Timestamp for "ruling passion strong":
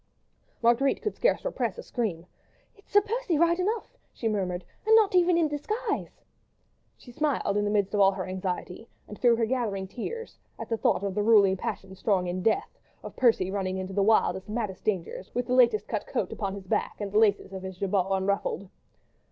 11.21-12.25